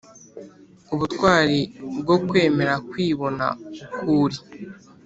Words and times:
Ubutwari 0.93 1.59
bwo 1.99 2.15
kwemera 2.27 2.73
kwibona 2.89 3.45
uko 3.83 3.99
uri 4.23 4.37